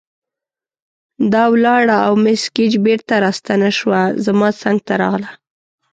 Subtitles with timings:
[1.33, 5.31] دا ولاړه او مس ګېج بیرته راستنه شوه، زما څنګ ته راغله.